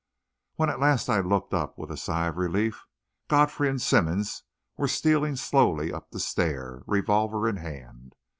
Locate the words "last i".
0.79-1.19